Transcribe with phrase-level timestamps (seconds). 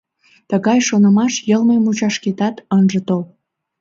[0.49, 3.23] Тыгай шонымаш йылме мучашкетат ынже тол.